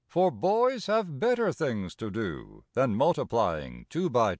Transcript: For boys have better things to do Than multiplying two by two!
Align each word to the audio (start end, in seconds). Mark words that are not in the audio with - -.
For 0.07 0.31
boys 0.31 0.87
have 0.87 1.19
better 1.19 1.53
things 1.53 1.93
to 1.97 2.09
do 2.09 2.63
Than 2.73 2.95
multiplying 2.95 3.85
two 3.91 4.09
by 4.09 4.29
two! 4.29 4.29